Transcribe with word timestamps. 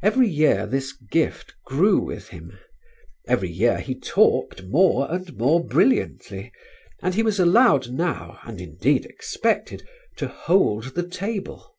Every 0.00 0.28
year 0.28 0.64
this 0.64 0.92
gift 0.92 1.56
grew 1.64 1.98
with 1.98 2.28
him: 2.28 2.56
every 3.26 3.50
year 3.50 3.80
he 3.80 3.98
talked 3.98 4.62
more 4.62 5.10
and 5.12 5.36
more 5.36 5.64
brilliantly, 5.66 6.52
and 7.02 7.16
he 7.16 7.24
was 7.24 7.40
allowed 7.40 7.90
now, 7.90 8.38
and 8.44 8.60
indeed 8.60 9.06
expected, 9.06 9.84
to 10.18 10.28
hold 10.28 10.94
the 10.94 11.02
table. 11.02 11.74